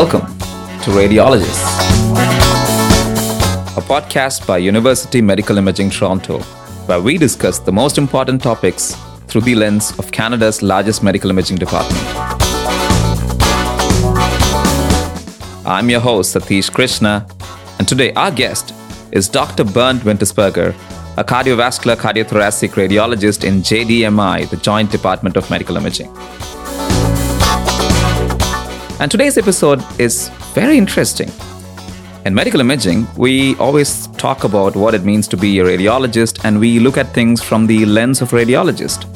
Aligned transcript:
Welcome 0.00 0.28
to 0.84 0.90
Radiologists, 0.92 1.64
a 3.76 3.80
podcast 3.80 4.46
by 4.46 4.58
University 4.58 5.20
Medical 5.20 5.58
Imaging 5.58 5.90
Toronto, 5.90 6.38
where 6.86 7.00
we 7.00 7.18
discuss 7.18 7.58
the 7.58 7.72
most 7.72 7.98
important 7.98 8.40
topics 8.40 8.94
through 9.26 9.40
the 9.40 9.56
lens 9.56 9.98
of 9.98 10.12
Canada's 10.12 10.62
largest 10.62 11.02
medical 11.02 11.30
imaging 11.30 11.56
department. 11.56 12.00
I'm 15.66 15.90
your 15.90 15.98
host, 15.98 16.36
Satish 16.36 16.72
Krishna, 16.72 17.26
and 17.80 17.88
today 17.88 18.12
our 18.12 18.30
guest 18.30 18.72
is 19.10 19.28
Dr. 19.28 19.64
Bernd 19.64 20.02
Wintersperger, 20.02 20.76
a 21.16 21.24
cardiovascular 21.24 21.96
cardiothoracic 21.96 22.74
radiologist 22.74 23.42
in 23.42 23.62
JDMI, 23.62 24.48
the 24.48 24.58
Joint 24.58 24.92
Department 24.92 25.36
of 25.36 25.50
Medical 25.50 25.76
Imaging. 25.76 26.16
And 29.00 29.12
today's 29.12 29.38
episode 29.38 29.80
is 30.00 30.28
very 30.54 30.76
interesting. 30.76 31.30
In 32.24 32.34
medical 32.34 32.60
imaging, 32.60 33.06
we 33.16 33.54
always 33.58 34.08
talk 34.18 34.42
about 34.42 34.74
what 34.74 34.92
it 34.92 35.04
means 35.04 35.28
to 35.28 35.36
be 35.36 35.60
a 35.60 35.64
radiologist 35.64 36.44
and 36.44 36.58
we 36.58 36.80
look 36.80 36.98
at 36.98 37.14
things 37.14 37.40
from 37.40 37.68
the 37.68 37.84
lens 37.86 38.20
of 38.22 38.32
a 38.32 38.36
radiologist. 38.36 39.06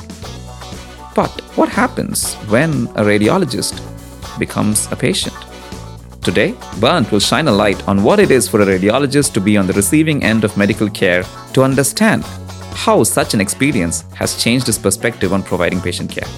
But 1.17 1.33
what 1.57 1.69
happens 1.69 2.35
when 2.47 2.87
a 2.95 3.03
radiologist 3.03 3.81
becomes 4.39 4.87
a 4.93 4.97
patient? 4.97 5.35
Today, 6.23 6.55
Bernd 6.79 7.11
will 7.11 7.19
shine 7.19 7.49
a 7.49 7.53
light 7.53 7.89
on 7.89 8.05
what 8.05 8.21
it 8.21 8.31
is 8.31 8.49
for 8.49 8.61
a 8.61 8.67
radiologist 8.67 9.33
to 9.33 9.41
be 9.41 9.56
on 9.56 9.67
the 9.67 9.73
receiving 9.73 10.23
end 10.23 10.45
of 10.45 10.56
medical 10.56 10.89
care 10.89 11.25
to 11.55 11.65
understand 11.65 12.23
how 12.73 13.03
such 13.03 13.34
an 13.34 13.41
experience 13.41 14.05
has 14.15 14.41
changed 14.41 14.67
his 14.67 14.78
perspective 14.78 15.33
on 15.33 15.43
providing 15.43 15.81
patient 15.81 16.09
care. 16.09 16.28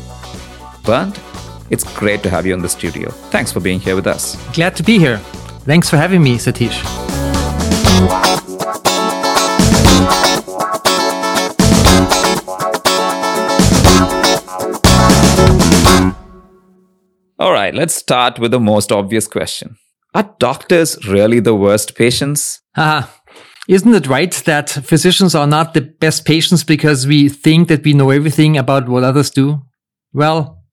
Bernd, 0.82 1.20
it's 1.70 1.84
great 1.98 2.22
to 2.22 2.30
have 2.30 2.46
you 2.46 2.54
in 2.54 2.62
the 2.62 2.68
studio. 2.68 3.10
Thanks 3.30 3.52
for 3.52 3.60
being 3.60 3.80
here 3.80 3.94
with 3.94 4.06
us. 4.06 4.36
Glad 4.52 4.76
to 4.76 4.82
be 4.82 4.98
here. 4.98 5.18
Thanks 5.66 5.88
for 5.88 5.96
having 5.96 6.22
me, 6.22 6.36
Satish. 6.36 6.82
All 17.38 17.52
right, 17.52 17.74
let's 17.74 17.94
start 17.94 18.38
with 18.38 18.52
the 18.52 18.60
most 18.60 18.92
obvious 18.92 19.26
question. 19.26 19.76
Are 20.14 20.34
doctors 20.38 20.96
really 21.08 21.40
the 21.40 21.54
worst 21.54 21.96
patients? 21.96 22.60
Haha. 22.76 23.08
Isn't 23.66 23.94
it 23.94 24.06
right 24.06 24.32
that 24.44 24.68
physicians 24.68 25.34
are 25.34 25.46
not 25.46 25.72
the 25.72 25.80
best 25.80 26.26
patients 26.26 26.62
because 26.62 27.06
we 27.06 27.30
think 27.30 27.68
that 27.68 27.82
we 27.82 27.94
know 27.94 28.10
everything 28.10 28.58
about 28.58 28.88
what 28.88 29.04
others 29.04 29.30
do? 29.30 29.62
Well, 30.12 30.63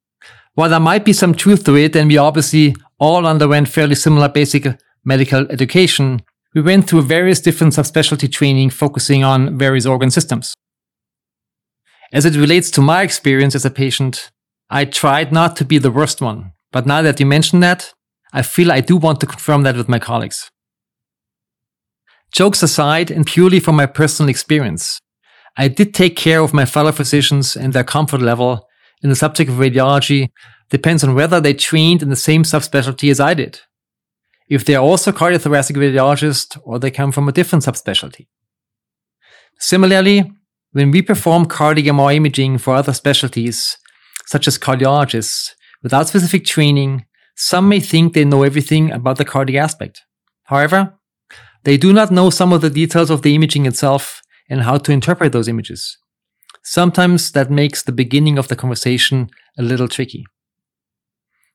while 0.56 0.70
there 0.70 0.80
might 0.80 1.06
be 1.06 1.14
some 1.14 1.34
truth 1.34 1.64
to 1.66 1.76
it, 1.76 1.96
and 1.96 2.10
we 2.10 2.18
obviously 2.18 2.76
all 3.00 3.26
underwent 3.26 3.68
fairly 3.68 3.96
similar 3.96 4.30
basic 4.30 4.68
medical 5.04 5.50
education, 5.50 6.22
we 6.54 6.62
went 6.62 6.88
through 6.88 7.04
various 7.04 7.40
different 7.40 7.74
subspecialty 7.74 8.32
training 8.32 8.70
focusing 8.70 9.24
on 9.24 9.58
various 9.58 9.86
organ 9.86 10.12
systems. 10.12 10.54
As 12.14 12.26
it 12.26 12.36
relates 12.36 12.70
to 12.72 12.82
my 12.82 13.04
experience 13.04 13.56
as 13.56 13.66
a 13.66 13.70
patient, 13.70 14.32
I 14.70 14.86
tried 14.86 15.32
not 15.32 15.56
to 15.58 15.66
be 15.66 15.78
the 15.78 15.92
worst 15.92 16.22
one, 16.22 16.52
but 16.72 16.86
now 16.86 17.02
that 17.02 17.20
you 17.20 17.26
mention 17.26 17.62
that, 17.62 17.94
I 18.34 18.42
feel 18.42 18.72
I 18.72 18.82
do 18.82 18.98
want 18.98 19.20
to 19.22 19.26
confirm 19.26 19.64
that 19.64 19.78
with 19.78 19.90
my 19.90 20.00
colleagues. 20.00 20.50
Jokes 22.34 22.64
aside, 22.64 23.12
and 23.12 23.26
purely 23.26 23.60
from 23.60 23.76
my 23.76 23.86
personal 23.86 24.30
experience, 24.30 25.00
I 25.58 25.68
did 25.68 25.94
take 25.94 26.16
care 26.16 26.40
of 26.42 26.54
my 26.54 26.66
fellow 26.66 26.92
physicians 26.92 27.58
and 27.58 27.74
their 27.74 27.84
comfort 27.84 28.22
level 28.22 28.68
in 29.04 29.10
the 29.10 29.16
subject 29.16 29.50
of 29.50 29.58
radiology 29.58 30.30
depends 30.70 31.04
on 31.04 31.16
whether 31.16 31.40
they 31.40 31.54
trained 31.54 32.02
in 32.02 32.10
the 32.10 32.16
same 32.16 32.44
subspecialty 32.44 33.12
as 33.12 33.20
I 33.20 33.34
did. 33.34 33.60
If 34.50 34.66
they're 34.66 34.80
also 34.80 35.12
cardiothoracic 35.12 35.76
radiologists 35.76 36.60
or 36.64 36.80
they 36.80 36.92
come 36.92 37.12
from 37.12 37.28
a 37.28 37.32
different 37.32 37.66
subspecialty. 37.66 38.28
Similarly, 39.60 40.32
when 40.72 40.92
we 40.92 41.02
perform 41.02 41.46
cardiac 41.46 41.94
MR 41.94 42.16
imaging 42.16 42.58
for 42.58 42.76
other 42.76 42.94
specialties, 42.94 43.78
such 44.26 44.48
as 44.48 44.58
cardiologists, 44.58 45.52
without 45.84 46.08
specific 46.08 46.46
training, 46.46 47.06
some 47.36 47.68
may 47.70 47.80
think 47.80 48.14
they 48.14 48.26
know 48.26 48.44
everything 48.44 48.92
about 48.92 49.18
the 49.18 49.26
cardiac 49.26 49.64
aspect. 49.64 50.02
However, 50.46 50.94
they 51.64 51.78
do 51.78 51.94
not 51.94 52.12
know 52.12 52.30
some 52.30 52.54
of 52.54 52.62
the 52.62 52.70
details 52.70 53.10
of 53.10 53.22
the 53.22 53.36
imaging 53.36 53.66
itself 53.66 54.22
and 54.50 54.62
how 54.62 54.78
to 54.78 54.92
interpret 54.92 55.32
those 55.32 55.48
images. 55.48 55.98
Sometimes 56.64 57.32
that 57.32 57.50
makes 57.50 57.84
the 57.84 57.92
beginning 57.92 58.38
of 58.38 58.48
the 58.48 58.56
conversation 58.56 59.30
a 59.58 59.64
little 59.64 59.88
tricky. 59.88 60.26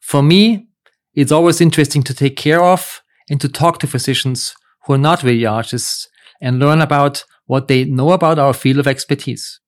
For 0.01 0.23
me, 0.23 0.69
it's 1.15 1.33
always 1.33 1.61
interesting 1.61 2.03
to 2.05 2.15
take 2.15 2.37
care 2.37 2.63
of 2.63 3.01
and 3.31 3.41
to 3.41 3.49
talk 3.49 3.79
to 3.81 3.87
physicians 3.87 4.55
who 4.85 4.95
are 4.95 4.99
not 4.99 5.21
radiologists 5.21 6.07
and 6.41 6.59
learn 6.59 6.81
about 6.81 7.25
what 7.47 7.69
they 7.69 7.85
know 7.85 8.13
about 8.13 8.39
our 8.39 8.53
field 8.53 8.79
of 8.79 8.87
expertise. 8.87 9.61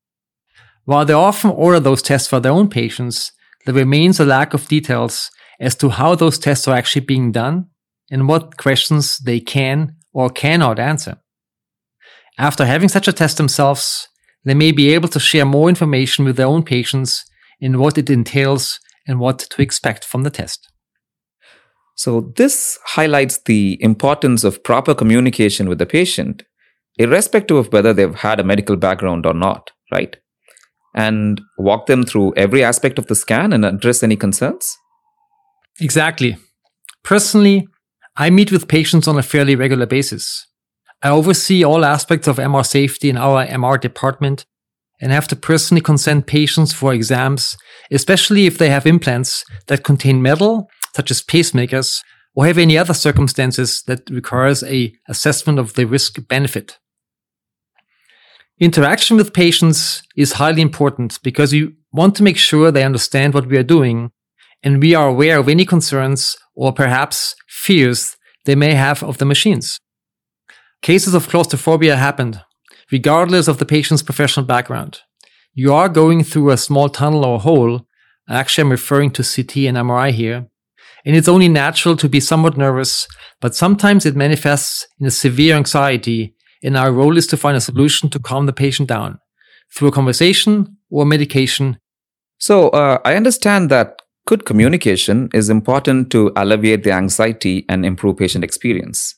While 0.85 1.05
they 1.05 1.15
often 1.15 1.51
order 1.51 1.81
those 1.81 2.03
tests 2.03 2.29
for 2.29 2.41
their 2.41 2.53
own 2.53 2.69
patients, 2.69 3.33
there 3.65 3.75
remains 3.75 4.21
a 4.21 4.25
lack 4.25 4.55
of 4.55 4.69
details 4.69 5.31
as 5.61 5.75
to 5.77 5.91
how 5.91 6.15
those 6.15 6.39
tests 6.39 6.67
are 6.69 6.77
actually 6.77 7.05
being 7.05 7.33
done 7.33 7.67
and 8.11 8.29
what 8.29 8.57
questions 8.57 9.19
they 9.19 9.41
can 9.41 9.97
or 10.13 10.31
cannot 10.31 10.79
answer. 10.79 11.19
After 12.39 12.65
having 12.65 12.89
such 12.89 13.09
a 13.09 13.13
test 13.13 13.37
themselves, 13.37 14.09
they 14.45 14.55
may 14.55 14.73
be 14.73 14.95
able 14.95 15.09
to 15.09 15.21
share 15.21 15.45
more 15.45 15.69
information 15.69 16.25
with 16.25 16.37
their 16.37 16.47
own 16.47 16.63
patients 16.63 17.25
in 17.61 17.79
what 17.79 17.99
it 17.99 18.11
entails 18.11 18.81
and 19.07 19.19
what 19.19 19.39
to 19.39 19.63
expect 19.63 20.05
from 20.05 20.23
the 20.23 20.31
test. 20.31 20.71
So, 21.97 22.33
this 22.37 22.79
highlights 22.85 23.39
the 23.45 23.77
importance 23.83 24.45
of 24.45 24.63
proper 24.63 24.95
communication 24.95 25.69
with 25.69 25.79
the 25.79 25.87
patient, 25.87 26.45
irrespective 26.97 27.57
of 27.57 27.73
whether 27.73 27.93
they've 27.93 28.15
had 28.15 28.39
a 28.39 28.45
medical 28.45 28.77
background 28.77 29.27
or 29.27 29.35
not, 29.35 29.73
right? 29.91 30.17
And 30.95 31.41
walk 31.59 31.87
them 31.87 32.05
through 32.05 32.35
every 32.37 32.63
aspect 32.63 32.99
of 32.99 33.07
the 33.09 33.17
scan 33.17 33.53
and 33.53 33.65
address 33.65 34.03
any 34.03 34.17
concerns? 34.17 34.77
Exactly. 35.81 36.37
Personally, 37.03 37.67
I 38.17 38.31
meet 38.31 38.53
with 38.53 38.69
patients 38.69 39.09
on 39.09 39.19
a 39.19 39.23
fairly 39.23 39.57
regular 39.57 39.87
basis. 39.87 40.47
I 41.03 41.11
oversee 41.11 41.65
all 41.65 41.85
aspects 41.85 42.27
of 42.27 42.39
MR 42.39 42.67
safety 42.67 43.09
in 43.09 43.17
our 43.17 43.47
MR 43.47 43.81
department 43.81 44.45
and 45.01 45.13
have 45.13 45.29
to 45.29 45.37
personally 45.37 45.81
consent 45.81 46.27
patients 46.27 46.73
for 46.73 46.93
exams, 46.93 47.57
especially 47.93 48.47
if 48.47 48.59
they 48.59 48.69
have 48.69 48.87
implants 48.87 49.45
that 49.69 49.85
contain 49.85 50.21
metal, 50.21 50.69
such 50.97 51.13
as 51.13 51.23
pacemakers, 51.23 52.01
or 52.35 52.47
have 52.47 52.59
any 52.59 52.77
other 52.77 52.95
circumstances 52.95 53.83
that 53.87 54.11
requires 54.11 54.65
a 54.65 54.93
assessment 55.09 55.59
of 55.59 55.75
the 55.75 55.87
risk 55.87 56.27
benefit. 56.27 56.79
Interaction 58.59 59.17
with 59.17 59.33
patients 59.33 60.03
is 60.17 60.33
highly 60.33 60.63
important 60.63 61.21
because 61.23 61.53
we 61.53 61.77
want 61.93 62.17
to 62.17 62.25
make 62.25 62.37
sure 62.37 62.73
they 62.73 62.83
understand 62.83 63.35
what 63.35 63.47
we 63.47 63.57
are 63.57 63.63
doing 63.63 64.11
and 64.65 64.83
we 64.83 64.97
are 64.97 65.07
aware 65.07 65.39
of 65.39 65.49
any 65.49 65.65
concerns 65.65 66.37
or 66.57 66.73
perhaps 66.73 67.37
fears 67.47 68.17
they 68.47 68.57
may 68.57 68.75
have 68.75 69.05
of 69.05 69.19
the 69.19 69.25
machines. 69.25 69.79
Cases 70.83 71.15
of 71.15 71.29
claustrophobia 71.29 71.97
happened, 71.97 72.41
regardless 72.93 73.49
of 73.49 73.59
the 73.59 73.67
patient's 73.67 74.03
professional 74.03 74.47
background. 74.47 75.01
You 75.55 75.75
are 75.75 75.89
going 75.89 76.23
through 76.23 76.51
a 76.51 76.57
small 76.57 76.89
tunnel 76.89 77.25
or 77.25 77.41
hole. 77.41 77.87
Actually, 78.29 78.63
I'm 78.63 78.71
referring 78.71 79.11
to 79.13 79.23
CT 79.23 79.57
and 79.69 79.77
MRI 79.77 80.13
here. 80.13 80.47
And 81.05 81.17
it's 81.17 81.29
only 81.29 81.49
natural 81.49 81.97
to 81.97 82.09
be 82.09 82.21
somewhat 82.21 82.57
nervous, 82.57 83.07
but 83.41 83.55
sometimes 83.55 84.05
it 84.05 84.17
manifests 84.17 84.87
in 85.01 85.07
a 85.07 85.11
severe 85.11 85.57
anxiety, 85.57 86.35
and 86.63 86.77
our 86.77 86.93
role 86.93 87.17
is 87.17 87.27
to 87.29 87.37
find 87.37 87.57
a 87.57 87.61
solution 87.61 88.11
to 88.11 88.19
calm 88.19 88.47
the 88.47 88.53
patient 88.53 88.89
down 88.89 89.19
through 89.75 89.89
a 89.89 89.93
conversation 89.93 90.77
or 90.91 91.05
medication. 91.05 91.79
So, 92.39 92.69
uh, 92.71 92.99
I 93.05 93.17
understand 93.17 93.71
that 93.71 94.03
good 94.27 94.45
communication 94.45 95.29
is 95.33 95.49
important 95.49 96.11
to 96.13 96.33
alleviate 96.37 96.85
the 96.85 96.93
anxiety 96.93 97.65
and 97.69 97.87
improve 97.87 98.19
patient 98.19 98.45
experience. 98.45 99.15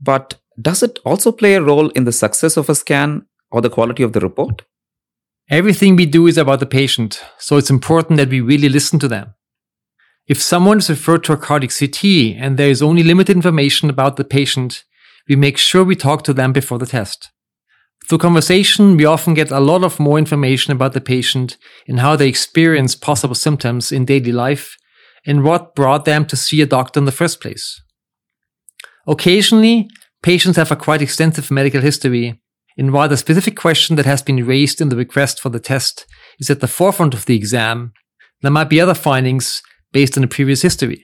But 0.00 0.38
does 0.60 0.82
it 0.82 0.98
also 1.04 1.32
play 1.32 1.54
a 1.54 1.62
role 1.62 1.88
in 1.90 2.04
the 2.04 2.12
success 2.12 2.56
of 2.56 2.68
a 2.68 2.74
scan 2.74 3.26
or 3.50 3.60
the 3.60 3.70
quality 3.70 4.02
of 4.02 4.12
the 4.12 4.20
report? 4.20 4.62
Everything 5.48 5.96
we 5.96 6.06
do 6.06 6.26
is 6.26 6.38
about 6.38 6.60
the 6.60 6.66
patient, 6.66 7.20
so 7.38 7.56
it's 7.56 7.70
important 7.70 8.16
that 8.18 8.28
we 8.28 8.40
really 8.40 8.68
listen 8.68 8.98
to 9.00 9.08
them. 9.08 9.34
If 10.28 10.40
someone 10.40 10.78
is 10.78 10.88
referred 10.88 11.24
to 11.24 11.32
a 11.32 11.36
cardiac 11.36 11.72
CT 11.76 12.04
and 12.38 12.56
there 12.56 12.70
is 12.70 12.82
only 12.82 13.02
limited 13.02 13.34
information 13.34 13.90
about 13.90 14.16
the 14.16 14.24
patient, 14.24 14.84
we 15.28 15.34
make 15.34 15.58
sure 15.58 15.82
we 15.82 15.96
talk 15.96 16.22
to 16.24 16.32
them 16.32 16.52
before 16.52 16.78
the 16.78 16.86
test. 16.86 17.30
Through 18.08 18.18
conversation, 18.18 18.96
we 18.96 19.04
often 19.04 19.34
get 19.34 19.50
a 19.50 19.60
lot 19.60 19.84
of 19.84 20.00
more 20.00 20.18
information 20.18 20.72
about 20.72 20.92
the 20.92 21.00
patient 21.00 21.56
and 21.88 22.00
how 22.00 22.16
they 22.16 22.28
experience 22.28 22.94
possible 22.94 23.34
symptoms 23.34 23.92
in 23.92 24.04
daily 24.04 24.32
life 24.32 24.76
and 25.26 25.44
what 25.44 25.74
brought 25.74 26.04
them 26.04 26.24
to 26.26 26.36
see 26.36 26.60
a 26.62 26.66
doctor 26.66 26.98
in 26.98 27.06
the 27.06 27.12
first 27.12 27.40
place. 27.40 27.80
Occasionally, 29.06 29.88
Patients 30.22 30.56
have 30.56 30.70
a 30.70 30.76
quite 30.76 31.02
extensive 31.02 31.50
medical 31.50 31.80
history, 31.80 32.40
and 32.76 32.92
while 32.92 33.08
the 33.08 33.16
specific 33.16 33.56
question 33.56 33.96
that 33.96 34.06
has 34.06 34.22
been 34.22 34.46
raised 34.46 34.80
in 34.80 34.88
the 34.88 34.96
request 34.96 35.40
for 35.40 35.48
the 35.48 35.60
test 35.60 36.06
is 36.38 36.50
at 36.50 36.60
the 36.60 36.68
forefront 36.68 37.14
of 37.14 37.26
the 37.26 37.36
exam, 37.36 37.92
there 38.42 38.50
might 38.50 38.68
be 38.68 38.80
other 38.80 38.94
findings 38.94 39.62
based 39.92 40.16
on 40.16 40.22
the 40.22 40.28
previous 40.28 40.62
history. 40.62 41.02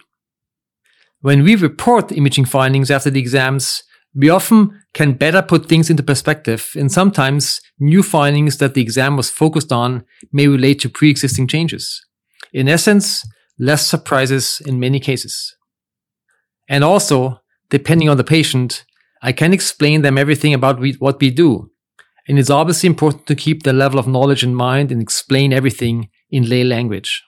When 1.21 1.43
we 1.43 1.57
report 1.57 2.09
the 2.09 2.17
imaging 2.17 2.45
findings 2.45 2.91
after 2.91 3.11
the 3.11 3.21
exams, 3.21 3.83
we 4.15 4.31
often 4.31 4.83
can 4.95 5.13
better 5.13 5.43
put 5.43 5.67
things 5.67 5.91
into 5.91 6.03
perspective, 6.03 6.71
and 6.75 6.91
sometimes 6.91 7.61
new 7.79 8.03
findings 8.03 8.57
that 8.59 8.73
the 8.75 8.81
exam 8.81 9.17
was 9.17 9.31
focused 9.31 9.71
on 9.71 10.05
may 10.33 10.47
relate 10.47 10.81
to 10.81 10.89
pre 10.89 11.11
existing 11.11 11.49
changes. 11.49 12.05
In 12.53 12.69
essence, 12.69 13.23
less 13.59 13.87
surprises 13.87 14.63
in 14.65 14.81
many 14.81 15.01
cases. 15.01 15.55
And 16.69 16.83
also, 16.83 17.41
depending 17.69 18.09
on 18.09 18.17
the 18.17 18.25
patient, 18.25 18.86
I 19.23 19.33
can 19.33 19.53
explain 19.53 20.03
them 20.03 20.19
everything 20.19 20.55
about 20.55 20.79
we, 20.79 20.93
what 20.95 21.21
we 21.21 21.31
do. 21.31 21.71
And 22.29 22.39
it's 22.39 22.51
obviously 22.51 22.89
important 22.89 23.27
to 23.27 23.35
keep 23.35 23.63
the 23.63 23.73
level 23.73 23.99
of 23.99 24.09
knowledge 24.09 24.43
in 24.43 24.55
mind 24.55 24.91
and 24.91 25.01
explain 25.01 25.53
everything 25.53 26.09
in 26.31 26.49
lay 26.49 26.65
language. 26.65 27.23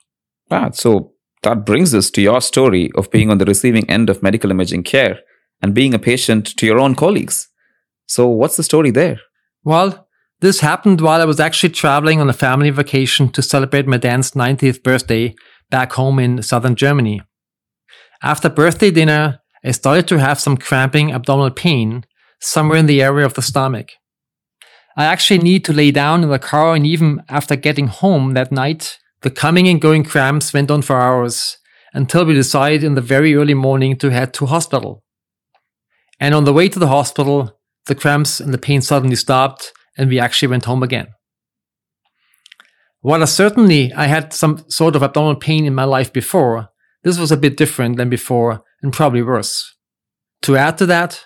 Ah, 0.51 0.71
so 0.73 1.13
that 1.43 1.65
brings 1.65 1.95
us 1.95 2.11
to 2.11 2.21
your 2.21 2.41
story 2.41 2.91
of 2.97 3.11
being 3.11 3.31
on 3.31 3.39
the 3.39 3.45
receiving 3.45 3.89
end 3.89 4.11
of 4.11 4.23
medical 4.23 4.51
imaging 4.51 4.83
care 4.83 5.21
and 5.63 5.75
being 5.75 5.95
a 5.95 5.99
patient 5.99 6.47
to 6.57 6.67
your 6.67 6.79
own 6.79 6.95
colleagues. 6.95 7.49
So, 8.07 8.27
what's 8.27 8.57
the 8.57 8.63
story 8.63 8.91
there? 8.91 9.21
Well, 9.65 10.09
this 10.41 10.61
happened 10.61 11.01
while 11.01 11.21
I 11.21 11.27
was 11.27 11.41
actually 11.41 11.71
traveling 11.71 12.21
on 12.21 12.31
a 12.31 12.33
family 12.33 12.71
vacation 12.71 13.29
to 13.31 13.43
celebrate 13.43 13.87
my 13.87 13.99
dad's 13.99 14.33
90th 14.33 14.83
birthday 14.83 15.35
back 15.71 15.93
home 15.93 16.19
in 16.19 16.43
southern 16.43 16.75
Germany. 16.75 17.21
After 18.23 18.49
birthday 18.49 18.91
dinner, 18.91 19.41
I 19.69 19.73
started 19.73 20.09
to 20.09 20.19
have 20.19 20.41
some 20.41 20.57
cramping 20.57 21.13
abdominal 21.13 21.51
pain 21.51 22.07
somewhere 22.41 22.79
in 22.79 22.87
the 22.87 23.03
area 23.03 23.27
of 23.27 23.35
the 23.35 23.43
stomach. 23.43 23.91
I 24.97 25.05
actually 25.05 25.41
need 25.41 25.63
to 25.67 25.75
lay 25.75 25.91
down 25.91 26.23
in 26.23 26.31
the 26.31 26.39
car, 26.39 26.75
and 26.75 26.87
even 26.87 27.23
after 27.29 27.55
getting 27.55 27.89
home 27.89 28.33
that 28.33 28.51
night, 28.51 28.99
the 29.21 29.31
coming 29.31 29.69
and 29.69 29.79
going 29.79 30.05
cramps 30.05 30.55
went 30.55 30.71
on 30.71 30.81
for 30.81 30.99
hours 30.99 31.59
until 31.93 32.25
we 32.25 32.33
decided 32.33 32.83
in 32.83 32.95
the 32.95 33.03
very 33.03 33.35
early 33.35 33.53
morning 33.53 33.99
to 33.99 34.09
head 34.09 34.33
to 34.35 34.47
hospital. 34.47 35.05
And 36.19 36.35
on 36.35 36.45
the 36.45 36.55
way 36.55 36.71
to 36.71 36.79
the 36.79 36.89
hospital, 36.89 37.61
the 37.85 37.95
cramps 37.95 38.41
and 38.41 38.55
the 38.55 38.59
pain 38.59 38.81
suddenly 38.81 39.17
stopped, 39.17 39.75
and 39.99 40.09
we 40.09 40.19
actually 40.19 40.49
went 40.49 40.65
home 40.65 40.83
again. 40.83 41.09
While 43.03 43.27
certainly 43.27 43.93
I 43.93 44.07
had 44.07 44.33
some 44.33 44.65
sort 44.71 44.97
of 44.97 45.03
abdominal 45.03 45.37
pain 45.37 45.67
in 45.67 45.75
my 45.75 45.85
life 45.85 46.11
before, 46.11 46.71
this 47.05 47.19
was 47.19 47.33
a 47.33 47.37
bit 47.37 47.57
different 47.57 47.97
than 47.97 48.09
before 48.09 48.63
and 48.83 48.93
probably 48.93 49.23
worse. 49.23 49.77
To 50.43 50.57
add 50.57 50.79
to 50.79 50.87
that, 50.87 51.25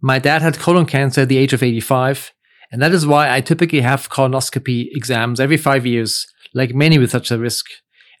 my 0.00 0.18
dad 0.18 0.42
had 0.42 0.58
colon 0.58 0.86
cancer 0.86 1.22
at 1.22 1.28
the 1.28 1.38
age 1.38 1.52
of 1.52 1.62
85, 1.62 2.32
and 2.70 2.82
that 2.82 2.92
is 2.92 3.06
why 3.06 3.32
I 3.32 3.40
typically 3.40 3.80
have 3.80 4.10
colonoscopy 4.10 4.88
exams 4.92 5.40
every 5.40 5.56
five 5.56 5.86
years, 5.86 6.26
like 6.54 6.74
many 6.74 6.98
with 6.98 7.10
such 7.10 7.30
a 7.30 7.38
risk, 7.38 7.66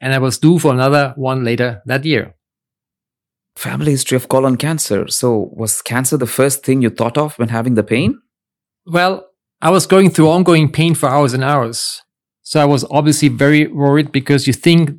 and 0.00 0.14
I 0.14 0.18
was 0.18 0.38
due 0.38 0.58
for 0.58 0.72
another 0.72 1.14
one 1.16 1.44
later 1.44 1.82
that 1.86 2.04
year. 2.04 2.34
Family 3.56 3.92
history 3.92 4.16
of 4.16 4.28
colon 4.28 4.56
cancer. 4.56 5.08
So, 5.08 5.50
was 5.52 5.80
cancer 5.80 6.16
the 6.16 6.26
first 6.26 6.64
thing 6.64 6.82
you 6.82 6.90
thought 6.90 7.16
of 7.16 7.38
when 7.38 7.48
having 7.48 7.74
the 7.74 7.82
pain? 7.82 8.20
Well, 8.84 9.26
I 9.62 9.70
was 9.70 9.86
going 9.86 10.10
through 10.10 10.28
ongoing 10.28 10.70
pain 10.70 10.94
for 10.94 11.08
hours 11.08 11.32
and 11.32 11.42
hours. 11.42 12.02
So 12.42 12.60
I 12.60 12.64
was 12.64 12.84
obviously 12.90 13.28
very 13.28 13.66
worried 13.66 14.12
because 14.12 14.46
you 14.46 14.52
think 14.52 14.90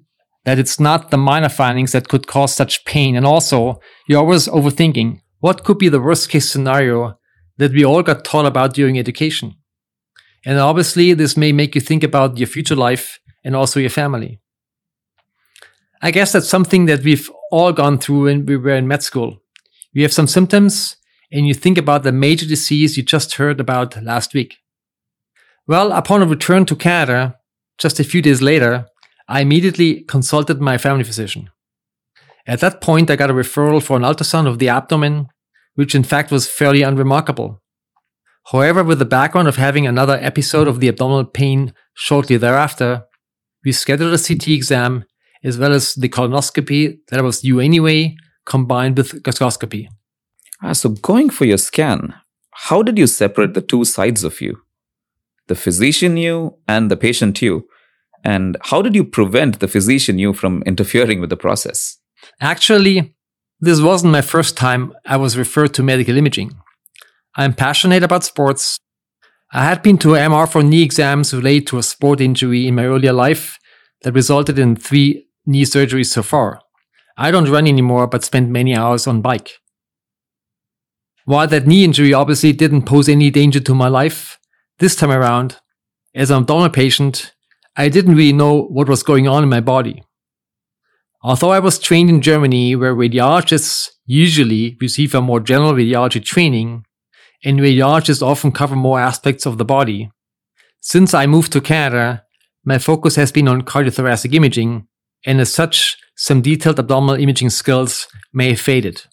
that 0.48 0.58
it's 0.58 0.80
not 0.80 1.12
the 1.12 1.18
minor 1.18 1.50
findings 1.50 1.92
that 1.92 2.08
could 2.08 2.26
cause 2.26 2.56
such 2.56 2.86
pain. 2.86 3.18
And 3.18 3.26
also, 3.26 3.82
you're 4.08 4.22
always 4.22 4.48
overthinking 4.48 5.20
what 5.40 5.66
could 5.66 5.78
be 5.78 5.90
the 5.90 6.00
worst 6.00 6.30
case 6.30 6.50
scenario 6.50 7.20
that 7.58 7.74
we 7.74 7.84
all 7.84 8.02
got 8.02 8.24
taught 8.24 8.46
about 8.46 8.74
during 8.74 8.98
education. 8.98 9.56
And 10.46 10.58
obviously, 10.58 11.12
this 11.12 11.36
may 11.36 11.52
make 11.52 11.76
you 11.76 11.82
think 11.82 12.02
about 12.02 12.38
your 12.38 12.48
future 12.48 12.78
life 12.78 13.20
and 13.44 13.58
also 13.58 13.82
your 13.82 13.90
family. 13.90 14.40
I 16.02 16.12
guess 16.12 16.32
that's 16.32 16.48
something 16.48 16.86
that 16.86 17.04
we've 17.04 17.30
all 17.52 17.74
gone 17.74 17.98
through 17.98 18.24
when 18.24 18.46
we 18.46 18.56
were 18.56 18.70
in 18.70 18.88
med 18.88 19.04
school. 19.04 19.42
You 19.92 20.04
have 20.04 20.14
some 20.14 20.28
symptoms 20.28 20.96
and 21.30 21.46
you 21.46 21.54
think 21.54 21.78
about 21.78 22.04
the 22.04 22.14
major 22.14 22.46
disease 22.46 22.96
you 22.96 23.04
just 23.04 23.34
heard 23.34 23.60
about 23.60 24.02
last 24.02 24.34
week. 24.34 24.60
Well, 25.68 25.92
upon 25.92 26.22
a 26.22 26.26
return 26.26 26.66
to 26.68 26.76
Canada, 26.78 27.38
just 27.78 28.00
a 28.00 28.06
few 28.06 28.22
days 28.22 28.42
later, 28.42 28.88
I 29.28 29.42
immediately 29.42 30.02
consulted 30.02 30.62
my 30.62 30.78
family 30.78 31.04
physician. 31.04 31.50
At 32.46 32.62
that 32.62 32.80
point, 32.80 33.10
I 33.10 33.18
got 33.18 33.30
a 33.30 33.34
referral 33.34 33.84
for 33.84 33.98
an 33.98 34.04
ultrasound 34.04 34.48
of 34.48 34.60
the 34.60 34.70
abdomen, 34.70 35.28
which 35.76 35.94
in 35.94 36.04
fact 36.04 36.32
was 36.32 36.50
fairly 36.50 36.82
unremarkable. 36.82 37.62
However, 38.52 38.84
with 38.84 39.00
the 39.00 39.06
background 39.06 39.50
of 39.50 39.58
having 39.58 39.86
another 39.86 40.18
episode 40.22 40.70
of 40.70 40.80
the 40.80 40.88
abdominal 40.88 41.26
pain 41.26 41.74
shortly 41.94 42.38
thereafter, 42.38 43.04
we 43.66 43.74
scheduled 43.74 44.14
a 44.14 44.18
CT 44.18 44.48
exam 44.48 45.04
as 45.44 45.58
well 45.58 45.74
as 45.74 45.94
the 45.96 46.08
colonoscopy 46.08 47.00
that 47.10 47.20
I 47.20 47.22
was 47.22 47.42
due 47.42 47.60
anyway, 47.60 48.16
combined 48.46 48.98
with 48.98 49.22
gastroscopy. 49.24 49.88
Ah, 50.64 50.74
so 50.74 50.90
going 50.90 51.30
for 51.30 51.46
your 51.46 51.58
scan, 51.58 52.16
how 52.52 52.82
did 52.82 52.98
you 52.98 53.08
separate 53.08 53.54
the 53.54 53.62
two 53.62 53.84
sides 53.84 54.24
of 54.24 54.40
you? 54.42 54.62
The 55.48 55.56
physician 55.56 56.18
you 56.18 56.58
and 56.68 56.90
the 56.90 56.98
patient 56.98 57.42
you? 57.42 57.68
And 58.24 58.58
how 58.62 58.82
did 58.82 58.96
you 58.96 59.04
prevent 59.04 59.60
the 59.60 59.68
physician 59.68 60.20
you 60.20 60.34
from 60.34 60.64
interfering 60.66 61.22
with 61.22 61.30
the 61.30 61.38
process? 61.38 61.98
Actually, 62.42 63.16
this 63.60 63.82
wasn't 63.82 64.12
my 64.14 64.22
first 64.22 64.58
time 64.58 64.94
I 65.06 65.18
was 65.18 65.38
referred 65.38 65.74
to 65.76 65.84
medical 65.84 66.18
imaging. 66.18 66.52
I'm 67.36 67.54
passionate 67.54 68.04
about 68.04 68.24
sports. 68.24 68.80
I 69.54 69.64
had 69.64 69.82
been 69.82 69.98
to 70.00 70.10
MR 70.10 70.52
for 70.52 70.62
knee 70.62 70.84
exams 70.84 71.34
related 71.34 71.68
to 71.68 71.78
a 71.78 71.84
sport 71.84 72.20
injury 72.20 72.68
in 72.68 72.76
my 72.76 72.86
earlier 72.86 73.14
life 73.14 73.60
that 74.02 74.14
resulted 74.14 74.60
in 74.60 74.76
three 74.76 75.28
knee 75.46 75.64
surgeries 75.64 76.08
so 76.08 76.22
far. 76.22 76.62
I 77.18 77.32
don't 77.32 77.50
run 77.50 77.68
anymore, 77.68 78.08
but 78.08 78.24
spend 78.24 78.52
many 78.52 78.76
hours 78.76 79.08
on 79.08 79.22
bike. 79.22 79.54
While 81.26 81.48
that 81.48 81.68
knee 81.68 81.84
injury 81.84 82.14
obviously 82.14 82.54
didn't 82.54 82.84
pose 82.84 83.10
any 83.10 83.30
danger 83.32 83.60
to 83.62 83.74
my 83.76 83.88
life, 83.88 84.40
this 84.80 84.96
time 84.96 85.12
around, 85.12 85.58
as 86.14 86.30
an 86.30 86.38
abdominal 86.38 86.70
patient, 86.70 87.34
I 87.80 87.90
didn't 87.90 88.16
really 88.16 88.34
know 88.34 88.64
what 88.64 88.90
was 88.90 89.04
going 89.04 89.28
on 89.28 89.44
in 89.44 89.50
my 89.50 89.62
body. 89.62 90.04
Although 91.22 91.52
I 91.52 91.60
was 91.60 91.78
trained 91.78 92.10
in 92.10 92.22
Germany, 92.22 92.76
where 92.76 92.96
radiologists 92.96 93.90
usually 94.08 94.78
receive 94.82 95.14
a 95.14 95.22
more 95.22 95.40
general 95.40 95.74
radiology 95.74 96.24
training, 96.24 96.86
and 97.44 97.60
radiologists 97.60 98.24
often 98.24 98.52
cover 98.52 98.76
more 98.76 99.00
aspects 99.00 99.46
of 99.46 99.60
the 99.60 99.66
body, 99.66 100.10
since 100.80 101.14
I 101.14 101.28
moved 101.28 101.52
to 101.52 101.62
Canada, 101.62 102.24
my 102.66 102.80
focus 102.80 103.16
has 103.16 103.32
been 103.32 103.48
on 103.48 103.62
cardiothoracic 103.62 104.34
imaging, 104.34 104.88
and 105.24 105.40
as 105.40 105.54
such, 105.54 105.98
some 106.16 106.42
detailed 106.42 106.80
abdominal 106.80 107.22
imaging 107.22 107.52
skills 107.52 108.08
may 108.34 108.50
have 108.50 108.60
faded. 108.60 109.04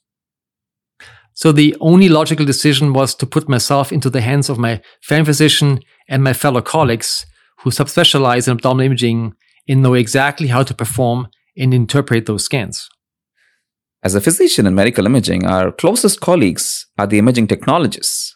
So 1.34 1.52
the 1.52 1.76
only 1.80 2.08
logical 2.08 2.46
decision 2.46 2.94
was 2.94 3.14
to 3.16 3.26
put 3.26 3.46
myself 3.46 3.92
into 3.92 4.08
the 4.08 4.22
hands 4.22 4.48
of 4.48 4.56
my 4.56 4.80
family 5.02 5.26
physician 5.26 5.80
and 6.08 6.24
my 6.24 6.32
fellow 6.32 6.62
colleagues 6.62 7.26
who 7.64 7.70
subspecialize 7.70 8.46
in 8.46 8.52
abdominal 8.52 8.86
imaging 8.86 9.34
and 9.66 9.82
know 9.82 9.94
exactly 9.94 10.48
how 10.48 10.62
to 10.62 10.74
perform 10.74 11.28
and 11.56 11.72
interpret 11.72 12.26
those 12.26 12.44
scans. 12.44 12.88
As 14.02 14.14
a 14.14 14.20
physician 14.20 14.66
in 14.66 14.74
medical 14.74 15.06
imaging, 15.06 15.46
our 15.46 15.72
closest 15.72 16.20
colleagues 16.20 16.86
are 16.98 17.06
the 17.06 17.18
imaging 17.18 17.46
technologists. 17.46 18.34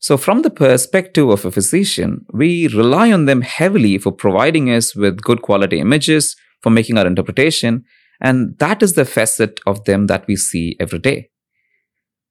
So, 0.00 0.16
from 0.16 0.42
the 0.42 0.50
perspective 0.50 1.28
of 1.28 1.44
a 1.44 1.52
physician, 1.52 2.26
we 2.32 2.66
rely 2.66 3.12
on 3.12 3.26
them 3.26 3.42
heavily 3.42 3.98
for 3.98 4.10
providing 4.10 4.68
us 4.68 4.96
with 4.96 5.22
good 5.22 5.42
quality 5.42 5.78
images, 5.78 6.34
for 6.60 6.70
making 6.70 6.98
our 6.98 7.06
interpretation, 7.06 7.84
and 8.20 8.58
that 8.58 8.82
is 8.82 8.94
the 8.94 9.04
facet 9.04 9.60
of 9.64 9.84
them 9.84 10.08
that 10.08 10.26
we 10.26 10.34
see 10.34 10.76
every 10.80 10.98
day. 10.98 11.30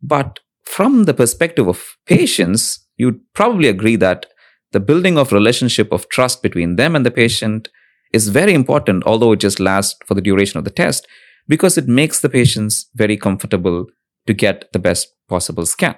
But 0.02 0.40
from 0.64 1.06
the 1.06 1.14
perspective 1.14 1.70
of 1.70 1.96
patients, 2.06 2.86
you'd 2.98 3.22
probably 3.34 3.70
agree 3.70 3.96
that 3.96 4.26
the 4.72 4.80
building 4.80 5.18
of 5.18 5.32
relationship 5.32 5.92
of 5.92 6.10
trust 6.10 6.42
between 6.42 6.76
them 6.76 6.96
and 6.96 7.06
the 7.06 7.12
patient 7.12 7.70
is 8.14 8.30
very 8.30 8.54
important, 8.54 9.04
although 9.06 9.32
it 9.34 9.40
just 9.40 9.60
lasts 9.60 9.98
for 10.06 10.14
the 10.14 10.22
duration 10.22 10.58
of 10.58 10.64
the 10.64 10.72
test, 10.72 11.08
because 11.48 11.78
it 11.78 11.88
makes 11.88 12.20
the 12.20 12.30
patients 12.30 12.90
very 12.96 13.18
comfortable 13.18 13.86
to 14.28 14.34
get 14.34 14.72
the 14.74 14.80
best 14.80 15.14
possible 15.28 15.66
scan. 15.66 15.96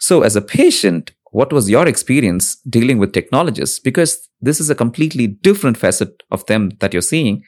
So, 0.00 0.22
as 0.22 0.36
a 0.36 0.42
patient, 0.42 1.12
what 1.30 1.52
was 1.52 1.68
your 1.68 1.86
experience 1.86 2.56
dealing 2.68 2.98
with 2.98 3.12
technologists? 3.12 3.78
Because 3.80 4.28
this 4.40 4.60
is 4.60 4.70
a 4.70 4.74
completely 4.74 5.26
different 5.26 5.76
facet 5.76 6.22
of 6.30 6.46
them 6.46 6.70
that 6.80 6.92
you're 6.92 7.02
seeing 7.02 7.42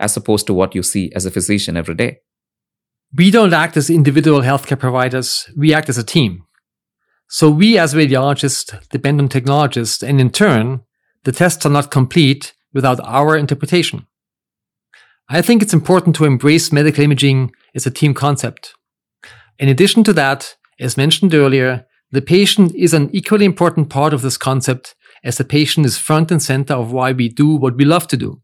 as 0.00 0.16
opposed 0.16 0.46
to 0.46 0.54
what 0.54 0.74
you 0.74 0.82
see 0.82 1.10
as 1.14 1.26
a 1.26 1.30
physician 1.30 1.76
every 1.76 1.94
day. 1.94 2.18
We 3.16 3.30
don't 3.30 3.54
act 3.54 3.76
as 3.76 3.90
individual 3.90 4.42
healthcare 4.42 4.78
providers, 4.78 5.50
we 5.56 5.74
act 5.74 5.88
as 5.88 5.98
a 5.98 6.04
team. 6.04 6.44
So, 7.28 7.50
we 7.50 7.78
as 7.78 7.94
radiologists 7.94 8.88
depend 8.88 9.20
on 9.20 9.28
technologists, 9.28 10.02
and 10.02 10.18
in 10.18 10.30
turn, 10.30 10.80
the 11.24 11.32
tests 11.32 11.66
are 11.66 11.70
not 11.70 11.90
complete 11.90 12.54
without 12.72 13.00
our 13.00 13.36
interpretation. 13.36 14.06
I 15.28 15.42
think 15.42 15.60
it's 15.60 15.74
important 15.74 16.16
to 16.16 16.24
embrace 16.24 16.72
medical 16.72 17.04
imaging 17.04 17.52
as 17.74 17.86
a 17.86 17.90
team 17.90 18.14
concept. 18.14 18.74
In 19.58 19.68
addition 19.68 20.04
to 20.04 20.14
that, 20.14 20.56
as 20.80 20.96
mentioned 20.96 21.34
earlier, 21.34 21.84
the 22.10 22.22
patient 22.22 22.74
is 22.74 22.94
an 22.94 23.10
equally 23.12 23.44
important 23.44 23.90
part 23.90 24.14
of 24.14 24.22
this 24.22 24.38
concept 24.38 24.94
as 25.22 25.36
the 25.36 25.44
patient 25.44 25.84
is 25.84 25.98
front 25.98 26.30
and 26.30 26.42
center 26.42 26.72
of 26.72 26.92
why 26.92 27.12
we 27.12 27.28
do 27.28 27.54
what 27.54 27.76
we 27.76 27.84
love 27.84 28.06
to 28.08 28.16
do. 28.16 28.40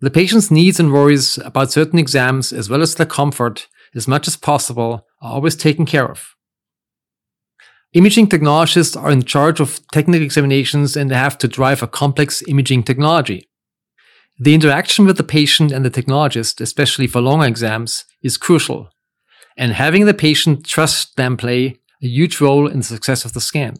The 0.00 0.10
patient's 0.10 0.50
needs 0.50 0.80
and 0.80 0.90
worries 0.90 1.36
about 1.38 1.72
certain 1.72 1.98
exams, 1.98 2.54
as 2.54 2.70
well 2.70 2.80
as 2.80 2.94
their 2.94 3.06
comfort, 3.06 3.68
as 3.94 4.08
much 4.08 4.26
as 4.26 4.36
possible, 4.36 5.06
are 5.20 5.34
always 5.34 5.56
taken 5.56 5.84
care 5.84 6.10
of. 6.10 6.31
Imaging 7.94 8.26
technologists 8.26 8.96
are 8.96 9.10
in 9.10 9.22
charge 9.22 9.60
of 9.60 9.78
technical 9.92 10.24
examinations 10.24 10.96
and 10.96 11.10
have 11.10 11.36
to 11.36 11.46
drive 11.46 11.82
a 11.82 11.86
complex 11.86 12.42
imaging 12.48 12.82
technology. 12.82 13.50
The 14.38 14.54
interaction 14.54 15.04
with 15.04 15.18
the 15.18 15.24
patient 15.24 15.72
and 15.72 15.84
the 15.84 15.90
technologist, 15.90 16.62
especially 16.62 17.06
for 17.06 17.20
longer 17.20 17.46
exams, 17.46 18.06
is 18.22 18.38
crucial, 18.38 18.88
and 19.58 19.72
having 19.72 20.06
the 20.06 20.14
patient 20.14 20.64
trust 20.64 21.16
them 21.16 21.36
play 21.36 21.80
a 22.02 22.06
huge 22.06 22.40
role 22.40 22.66
in 22.66 22.78
the 22.78 22.84
success 22.84 23.26
of 23.26 23.34
the 23.34 23.42
scan. 23.42 23.74